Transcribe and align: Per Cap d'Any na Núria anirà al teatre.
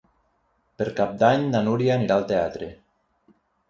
Per 0.79 0.87
Cap 1.01 1.13
d'Any 1.21 1.47
na 1.53 1.63
Núria 1.69 2.01
anirà 2.01 2.19
al 2.19 2.29
teatre. 2.35 2.75